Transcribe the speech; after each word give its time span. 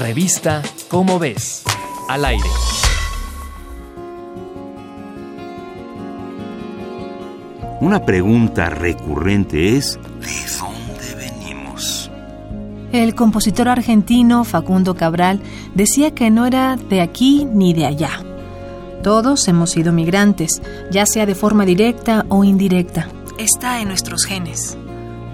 Revista 0.00 0.62
Cómo 0.88 1.18
ves. 1.18 1.62
Al 2.08 2.24
aire. 2.26 2.44
Una 7.80 8.04
pregunta 8.04 8.68
recurrente 8.68 9.76
es, 9.76 9.98
¿de 10.20 10.58
dónde 10.58 11.14
venimos? 11.14 12.10
El 12.92 13.14
compositor 13.14 13.68
argentino 13.68 14.44
Facundo 14.44 14.94
Cabral 14.94 15.40
decía 15.74 16.14
que 16.14 16.30
no 16.30 16.46
era 16.46 16.76
de 16.76 17.00
aquí 17.00 17.46
ni 17.50 17.72
de 17.72 17.86
allá. 17.86 18.22
Todos 19.02 19.48
hemos 19.48 19.70
sido 19.70 19.92
migrantes, 19.92 20.60
ya 20.90 21.06
sea 21.06 21.26
de 21.26 21.34
forma 21.34 21.64
directa 21.64 22.26
o 22.28 22.44
indirecta. 22.44 23.08
Está 23.38 23.80
en 23.80 23.88
nuestros 23.88 24.24
genes. 24.24 24.76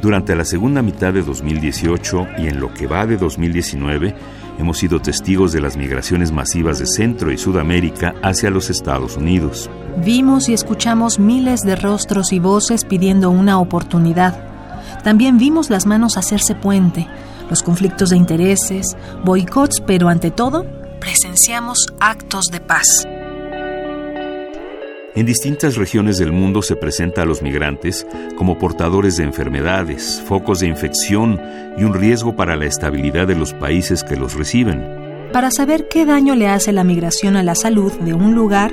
Durante 0.00 0.34
la 0.34 0.44
segunda 0.44 0.82
mitad 0.82 1.12
de 1.12 1.22
2018 1.22 2.26
y 2.38 2.48
en 2.48 2.60
lo 2.60 2.72
que 2.74 2.86
va 2.86 3.06
de 3.06 3.16
2019, 3.16 4.14
hemos 4.62 4.78
sido 4.78 5.00
testigos 5.00 5.52
de 5.52 5.60
las 5.60 5.76
migraciones 5.76 6.32
masivas 6.32 6.78
de 6.78 6.86
Centro 6.86 7.30
y 7.30 7.38
Sudamérica 7.38 8.14
hacia 8.22 8.50
los 8.50 8.70
Estados 8.70 9.16
Unidos. 9.16 9.68
Vimos 10.04 10.48
y 10.48 10.54
escuchamos 10.54 11.18
miles 11.18 11.60
de 11.60 11.76
rostros 11.76 12.32
y 12.32 12.38
voces 12.38 12.84
pidiendo 12.84 13.30
una 13.30 13.58
oportunidad. 13.58 14.42
También 15.02 15.36
vimos 15.36 15.68
las 15.68 15.84
manos 15.84 16.16
hacerse 16.16 16.54
puente, 16.54 17.08
los 17.50 17.62
conflictos 17.62 18.10
de 18.10 18.16
intereses, 18.16 18.96
boicots, 19.24 19.82
pero 19.86 20.08
ante 20.08 20.30
todo, 20.30 20.64
presenciamos 21.00 21.78
actos 22.00 22.46
de 22.46 22.60
paz. 22.60 22.86
En 25.14 25.26
distintas 25.26 25.76
regiones 25.76 26.16
del 26.16 26.32
mundo 26.32 26.62
se 26.62 26.74
presenta 26.74 27.20
a 27.20 27.24
los 27.26 27.42
migrantes 27.42 28.06
como 28.34 28.58
portadores 28.58 29.18
de 29.18 29.24
enfermedades, 29.24 30.22
focos 30.26 30.60
de 30.60 30.68
infección 30.68 31.38
y 31.76 31.84
un 31.84 31.92
riesgo 31.92 32.34
para 32.34 32.56
la 32.56 32.64
estabilidad 32.64 33.26
de 33.26 33.34
los 33.34 33.52
países 33.52 34.04
que 34.04 34.16
los 34.16 34.34
reciben. 34.34 35.02
Para 35.30 35.50
saber 35.50 35.86
qué 35.88 36.06
daño 36.06 36.34
le 36.34 36.48
hace 36.48 36.72
la 36.72 36.82
migración 36.82 37.36
a 37.36 37.42
la 37.42 37.54
salud 37.54 37.92
de 38.00 38.14
un 38.14 38.34
lugar, 38.34 38.72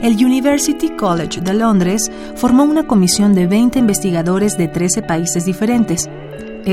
el 0.00 0.14
University 0.14 0.90
College 0.96 1.42
de 1.42 1.52
Londres 1.52 2.10
formó 2.36 2.64
una 2.64 2.86
comisión 2.86 3.34
de 3.34 3.46
20 3.46 3.78
investigadores 3.78 4.56
de 4.56 4.68
13 4.68 5.02
países 5.02 5.44
diferentes 5.44 6.08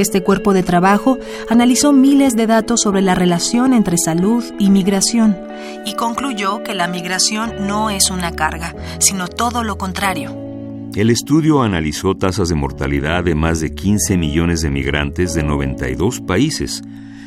este 0.02 0.24
cuerpo 0.24 0.54
de 0.54 0.64
trabajo 0.64 1.18
analizó 1.50 1.94
miles 1.94 2.36
de 2.36 2.48
datos 2.48 2.82
sobre 2.82 3.02
la 3.02 3.16
relación 3.16 3.74
entre 3.74 3.98
salud 3.98 4.44
y 4.60 4.70
migración 4.70 5.38
y 5.86 5.96
concluyó 5.96 6.64
que 6.64 6.74
la 6.74 6.88
migración 6.88 7.68
no 7.68 7.90
es 7.90 8.10
una 8.10 8.32
carga, 8.32 8.76
sino 9.00 9.28
todo 9.28 9.64
lo 9.64 9.78
contrario. 9.78 10.36
El 10.96 11.10
estudio 11.10 11.64
analizó 11.64 12.16
tasas 12.16 12.50
de 12.50 12.56
mortalidad 12.56 13.24
de 13.24 13.34
más 13.34 13.60
de 13.60 13.74
15 13.74 14.18
millones 14.18 14.62
de 14.62 14.70
migrantes 14.70 15.34
de 15.34 15.44
92 15.44 16.22
países 16.22 16.84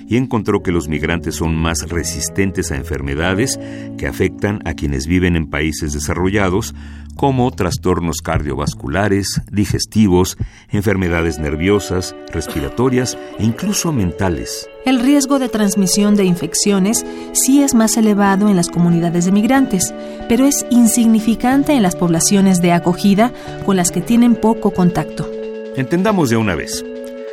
y 0.06 0.16
encontró 0.16 0.62
que 0.62 0.72
los 0.72 0.88
migrantes 0.88 1.36
son 1.36 1.56
más 1.56 1.88
resistentes 1.88 2.70
a 2.70 2.76
enfermedades 2.76 3.58
que 3.98 4.06
afectan 4.06 4.60
a 4.64 4.74
quienes 4.74 5.06
viven 5.06 5.36
en 5.36 5.50
países 5.50 5.92
desarrollados, 5.92 6.74
como 7.16 7.50
trastornos 7.50 8.18
cardiovasculares, 8.22 9.40
digestivos, 9.50 10.36
enfermedades 10.70 11.38
nerviosas, 11.38 12.14
respiratorias 12.32 13.16
e 13.38 13.44
incluso 13.44 13.92
mentales. 13.92 14.68
El 14.84 15.00
riesgo 15.00 15.38
de 15.38 15.48
transmisión 15.48 16.14
de 16.14 16.24
infecciones 16.24 17.04
sí 17.32 17.62
es 17.62 17.74
más 17.74 17.96
elevado 17.96 18.48
en 18.48 18.56
las 18.56 18.68
comunidades 18.68 19.24
de 19.24 19.32
migrantes, 19.32 19.94
pero 20.28 20.44
es 20.44 20.66
insignificante 20.70 21.72
en 21.72 21.82
las 21.82 21.96
poblaciones 21.96 22.60
de 22.60 22.72
acogida 22.72 23.32
con 23.64 23.76
las 23.76 23.90
que 23.90 24.02
tienen 24.02 24.36
poco 24.36 24.72
contacto. 24.72 25.28
Entendamos 25.74 26.30
de 26.30 26.36
una 26.36 26.54
vez. 26.54 26.84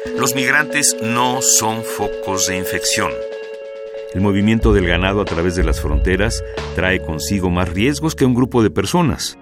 Los 0.06 0.36
migrantes 0.36 0.98
no 1.02 1.42
son 1.42 1.82
focos 1.82 2.48
de 2.48 2.58
infección. 2.58 3.10
El 4.14 4.20
movimiento 4.20 4.74
del 4.74 4.86
ganado 4.86 5.22
a 5.22 5.26
través 5.26 5.56
de 5.56 5.64
las 5.64 5.80
fronteras 5.80 6.44
trae 6.76 7.02
consigo 7.02 7.50
más 7.50 7.70
riesgos 7.70 8.14
que 8.14 8.26
un 8.26 8.34
grupo 8.34 8.62
de 8.62 8.70
personas. 8.70 9.38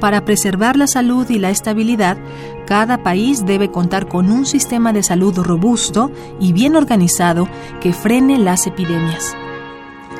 Para 0.00 0.26
preservar 0.26 0.76
la 0.76 0.86
salud 0.86 1.28
y 1.30 1.38
la 1.38 1.48
estabilidad, 1.48 2.18
cada 2.66 3.02
país 3.02 3.46
debe 3.46 3.70
contar 3.70 4.06
con 4.06 4.30
un 4.30 4.44
sistema 4.44 4.92
de 4.92 5.02
salud 5.02 5.38
robusto 5.38 6.12
y 6.38 6.52
bien 6.52 6.76
organizado 6.76 7.48
que 7.80 7.94
frene 7.94 8.38
las 8.38 8.66
epidemias. 8.66 9.34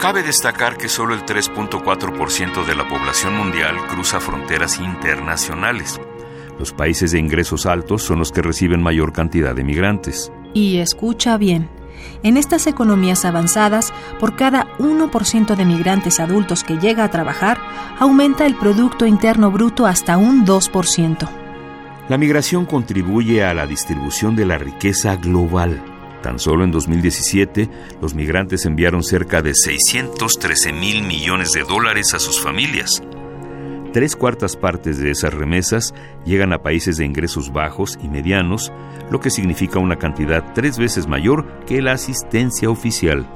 Cabe 0.00 0.22
destacar 0.22 0.78
que 0.78 0.88
solo 0.88 1.12
el 1.12 1.26
3.4% 1.26 2.64
de 2.64 2.74
la 2.74 2.88
población 2.88 3.36
mundial 3.36 3.76
cruza 3.88 4.20
fronteras 4.20 4.80
internacionales. 4.80 6.00
Los 6.58 6.72
países 6.72 7.12
de 7.12 7.18
ingresos 7.18 7.66
altos 7.66 8.02
son 8.02 8.18
los 8.18 8.32
que 8.32 8.42
reciben 8.42 8.82
mayor 8.82 9.12
cantidad 9.12 9.54
de 9.54 9.64
migrantes. 9.64 10.32
Y 10.54 10.78
escucha 10.78 11.36
bien, 11.36 11.68
en 12.22 12.36
estas 12.36 12.66
economías 12.66 13.24
avanzadas, 13.24 13.92
por 14.18 14.36
cada 14.36 14.66
1% 14.78 15.54
de 15.54 15.64
migrantes 15.64 16.20
adultos 16.20 16.64
que 16.64 16.78
llega 16.78 17.04
a 17.04 17.10
trabajar, 17.10 17.58
aumenta 17.98 18.46
el 18.46 18.54
Producto 18.54 19.06
Interno 19.06 19.50
Bruto 19.50 19.86
hasta 19.86 20.16
un 20.16 20.46
2%. 20.46 21.28
La 22.08 22.18
migración 22.18 22.66
contribuye 22.66 23.44
a 23.44 23.52
la 23.52 23.66
distribución 23.66 24.36
de 24.36 24.46
la 24.46 24.58
riqueza 24.58 25.16
global. 25.16 25.82
Tan 26.22 26.38
solo 26.38 26.64
en 26.64 26.70
2017, 26.70 27.68
los 28.00 28.14
migrantes 28.14 28.64
enviaron 28.64 29.02
cerca 29.02 29.42
de 29.42 29.52
613 29.54 30.72
mil 30.72 31.02
millones 31.02 31.52
de 31.52 31.62
dólares 31.62 32.14
a 32.14 32.18
sus 32.18 32.40
familias. 32.40 33.02
Tres 33.96 34.14
cuartas 34.14 34.56
partes 34.56 34.98
de 34.98 35.10
esas 35.10 35.32
remesas 35.32 35.94
llegan 36.26 36.52
a 36.52 36.58
países 36.58 36.98
de 36.98 37.06
ingresos 37.06 37.50
bajos 37.50 37.98
y 38.02 38.08
medianos, 38.08 38.70
lo 39.10 39.20
que 39.20 39.30
significa 39.30 39.78
una 39.78 39.96
cantidad 39.96 40.52
tres 40.52 40.76
veces 40.76 41.06
mayor 41.06 41.46
que 41.64 41.80
la 41.80 41.92
asistencia 41.92 42.68
oficial. 42.68 43.26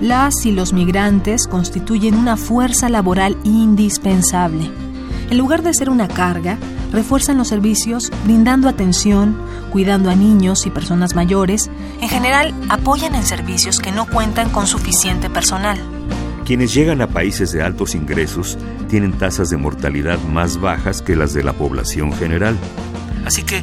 Las 0.00 0.46
y 0.46 0.52
los 0.52 0.72
migrantes 0.72 1.46
constituyen 1.46 2.14
una 2.14 2.38
fuerza 2.38 2.88
laboral 2.88 3.36
indispensable. 3.44 4.70
En 5.28 5.36
lugar 5.36 5.62
de 5.62 5.74
ser 5.74 5.90
una 5.90 6.08
carga, 6.08 6.56
refuerzan 6.92 7.38
los 7.38 7.48
servicios 7.48 8.10
brindando 8.24 8.68
atención, 8.68 9.36
cuidando 9.70 10.10
a 10.10 10.14
niños 10.14 10.66
y 10.66 10.70
personas 10.70 11.14
mayores. 11.14 11.70
En 12.00 12.08
general, 12.08 12.54
apoyan 12.68 13.14
en 13.14 13.24
servicios 13.24 13.80
que 13.80 13.92
no 13.92 14.06
cuentan 14.06 14.50
con 14.50 14.66
suficiente 14.66 15.28
personal. 15.30 15.78
Quienes 16.44 16.74
llegan 16.74 17.00
a 17.00 17.06
países 17.06 17.52
de 17.52 17.62
altos 17.62 17.94
ingresos 17.94 18.58
tienen 18.88 19.12
tasas 19.12 19.48
de 19.48 19.56
mortalidad 19.56 20.18
más 20.20 20.60
bajas 20.60 21.00
que 21.00 21.16
las 21.16 21.32
de 21.32 21.44
la 21.44 21.52
población 21.52 22.12
general. 22.12 22.56
Así 23.24 23.42
que 23.42 23.62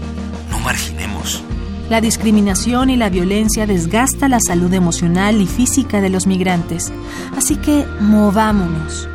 no 0.50 0.60
marginemos. 0.60 1.44
La 1.90 2.02
discriminación 2.02 2.90
y 2.90 2.98
la 2.98 3.10
violencia 3.10 3.66
desgasta 3.66 4.30
la 4.30 4.40
salud 4.40 4.72
emocional 4.74 5.42
y 5.42 5.48
física 5.48 6.02
de 6.02 6.10
los 6.10 6.28
migrantes. 6.28 6.92
Así 7.36 7.56
que 7.56 7.86
movámonos. 8.00 9.10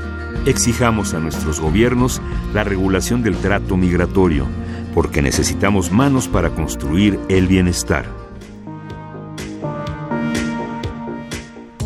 Exijamos 0.47 1.15
a 1.15 1.21
nuestros 1.21 1.59
gobiernos 1.59 2.21
la 2.53 2.65
regulación 2.65 3.23
del 3.23 3.37
trato 3.39 3.79
migratorio, 3.79 4.47
porque 4.95 5.23
necesitamos 5.23 5.91
manos 5.91 6.29
para 6.29 6.51
construir 6.51 7.19
el 7.29 7.47
bienestar. 7.47 8.05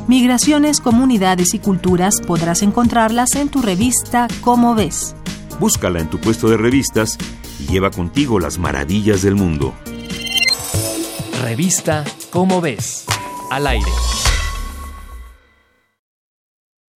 Migraciones, 0.08 0.80
comunidades 0.80 1.54
y 1.54 1.60
culturas 1.60 2.20
podrás 2.26 2.62
encontrarlas 2.62 3.36
en 3.36 3.48
tu 3.48 3.62
revista 3.62 4.26
Cómo 4.40 4.74
ves. 4.74 5.14
Búscala 5.60 6.00
en 6.00 6.08
tu 6.08 6.18
puesto 6.18 6.48
de 6.48 6.56
revistas 6.56 7.16
y 7.60 7.70
lleva 7.70 7.90
contigo 7.90 8.40
las 8.40 8.58
maravillas 8.58 9.22
del 9.22 9.36
mundo. 9.36 9.74
Revista 11.42 12.04
Cómo 12.30 12.60
ves. 12.60 13.04
Al 13.50 13.66
aire. 13.66 13.90